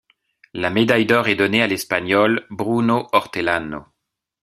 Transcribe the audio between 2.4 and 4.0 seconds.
Bruno Hortelano.